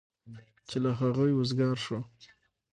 [0.67, 1.99] چې له هغوی وزګار شو.